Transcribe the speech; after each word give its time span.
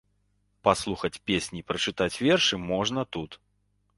Паслухаць 0.67 1.19
песні 1.31 1.61
і 1.63 1.67
прачытаць 1.69 2.09
вершы 2.25 2.61
можна 2.71 3.01
тут. 3.19 3.31